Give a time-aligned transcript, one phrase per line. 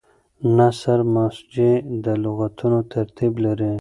[0.57, 3.69] نثر مسجع د لغتونو ترتیب لري.